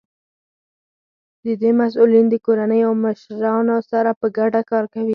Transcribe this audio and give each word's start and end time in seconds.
د 1.45 1.47
دوی 1.59 1.73
مسؤلین 1.81 2.25
د 2.29 2.35
کورنیو 2.45 2.91
له 2.95 2.99
مشرانو 3.03 3.77
سره 3.91 4.11
په 4.19 4.27
ګډه 4.37 4.61
کار 4.71 4.85
کوي. 4.93 5.09